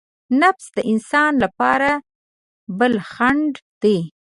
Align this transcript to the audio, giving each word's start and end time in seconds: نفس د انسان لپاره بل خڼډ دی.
نفس 0.41 0.65
د 0.77 0.79
انسان 0.91 1.31
لپاره 1.43 1.91
بل 2.79 2.93
خڼډ 3.11 3.53
دی. 3.83 3.97